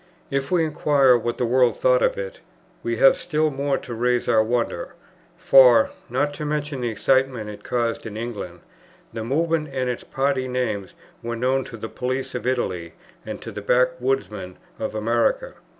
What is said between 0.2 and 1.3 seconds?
If we inquire